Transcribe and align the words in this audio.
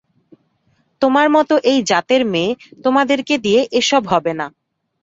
তোমার 1.01 1.27
মতো 1.29 1.53
এই 1.71 1.79
জাতের 1.89 2.21
মেয়ে, 2.33 2.51
তোমাদেরকে 2.85 3.33
দিয়ে 3.37 3.61
এসব 3.79 4.03
হবে 4.07 4.31
না। 4.39 4.47